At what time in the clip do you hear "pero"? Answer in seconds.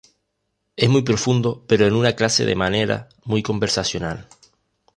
1.67-1.85